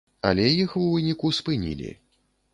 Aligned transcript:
Але 0.29 0.47
іх 0.63 0.73
у 0.79 0.85
выніку 0.95 1.33
спынілі. 1.41 1.93